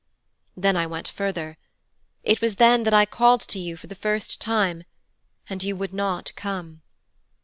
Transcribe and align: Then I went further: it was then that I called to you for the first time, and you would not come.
Then 0.57 0.75
I 0.75 0.87
went 0.87 1.07
further: 1.09 1.59
it 2.23 2.41
was 2.41 2.55
then 2.55 2.81
that 2.85 2.93
I 2.95 3.05
called 3.05 3.41
to 3.41 3.59
you 3.59 3.77
for 3.77 3.85
the 3.85 3.93
first 3.93 4.41
time, 4.41 4.83
and 5.47 5.61
you 5.61 5.75
would 5.75 5.93
not 5.93 6.33
come. 6.35 6.81